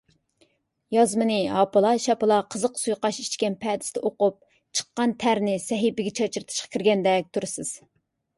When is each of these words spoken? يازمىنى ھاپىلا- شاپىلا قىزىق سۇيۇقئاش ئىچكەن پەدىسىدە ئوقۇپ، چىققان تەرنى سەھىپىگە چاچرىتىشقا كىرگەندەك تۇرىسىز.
يازمىنى 0.95 1.35
ھاپىلا- 1.55 1.91
شاپىلا 2.05 2.39
قىزىق 2.55 2.79
سۇيۇقئاش 2.83 3.19
ئىچكەن 3.25 3.59
پەدىسىدە 3.67 4.03
ئوقۇپ، 4.11 4.41
چىققان 4.81 5.15
تەرنى 5.27 5.55
سەھىپىگە 5.67 6.15
چاچرىتىشقا 6.23 6.73
كىرگەندەك 6.79 7.31
تۇرىسىز. 7.39 7.73